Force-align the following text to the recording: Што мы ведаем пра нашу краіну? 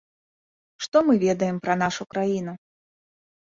Што 0.85 0.97
мы 1.09 1.13
ведаем 1.25 1.59
пра 1.67 1.75
нашу 1.83 2.09
краіну? 2.15 2.57